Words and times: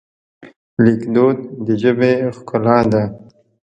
لیکدود 0.83 1.37
د 1.65 1.67
ژبې 1.81 2.13
ښکلا 2.35 2.79
ده. 2.91 3.03